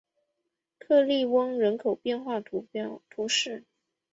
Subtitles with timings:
[0.79, 2.67] 克利翁人口变化图
[3.27, 3.65] 示